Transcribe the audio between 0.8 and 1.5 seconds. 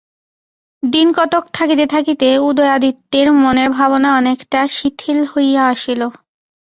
দিনকতক